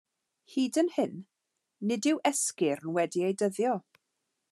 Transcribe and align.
Hyd 0.53 0.79
yn 0.81 0.89
hyn, 0.95 1.13
nid 1.91 2.09
yw'r 2.13 2.25
esgyrn 2.33 2.93
wedi 2.97 3.27
eu 3.29 3.33
dyddio. 3.43 3.77